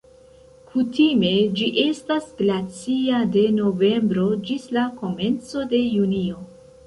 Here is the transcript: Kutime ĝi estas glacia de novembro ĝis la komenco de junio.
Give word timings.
Kutime 0.69 1.33
ĝi 1.59 1.67
estas 1.81 2.23
glacia 2.39 3.19
de 3.37 3.43
novembro 3.59 4.25
ĝis 4.49 4.67
la 4.79 4.87
komenco 5.03 5.67
de 5.75 5.83
junio. 5.97 6.41